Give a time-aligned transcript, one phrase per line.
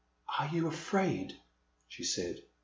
[0.39, 1.35] Are you afraid?
[1.61, 2.41] *' she said.